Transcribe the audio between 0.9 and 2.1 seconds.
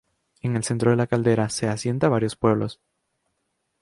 la caldera, se asienta